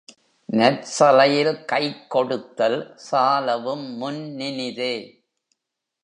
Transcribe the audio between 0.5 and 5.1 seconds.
நற்சலையில் கைக்கொடுத்தல் சாலவும் முன்னினிதே